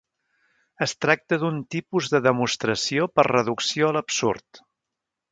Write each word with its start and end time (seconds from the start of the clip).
Es 0.85 0.93
tracta 1.05 1.37
d'un 1.43 1.59
tipus 1.75 2.09
de 2.13 2.21
demostració 2.27 3.07
per 3.19 3.25
reducció 3.27 3.91
a 3.91 3.95
l'absurd. 3.99 4.61